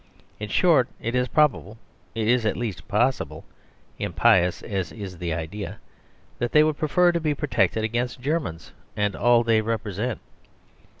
[0.39, 1.77] In short, it is probable
[2.15, 3.45] it is at least possible,
[3.99, 5.77] impious as is the idea
[6.39, 10.19] that they would prefer to be protected against Germans and all they represent.